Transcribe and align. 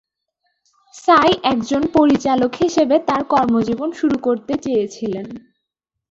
সাই 0.95 1.31
একজন 1.43 1.81
পরিচালক 1.97 2.51
হিসেবে 2.55 2.95
তার 3.07 3.21
কর্মজীবন 3.33 3.89
শুরু 3.99 4.17
করতে 4.21 4.53
চেয়েছিলেন। 4.63 5.27